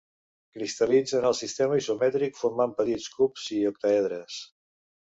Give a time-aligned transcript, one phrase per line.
[0.57, 4.43] Cristal·litza en el sistema isomètric formant petits cubs i octàedres.